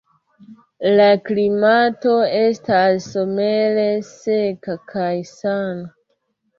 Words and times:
La 0.99 1.05
klimato 1.27 2.15
estas 2.39 3.07
somere 3.13 3.87
seka 4.13 4.81
kaj 4.97 5.15
sana. 5.39 5.91